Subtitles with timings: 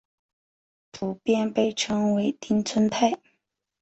[0.91, 3.21] 普遍被称为町村派。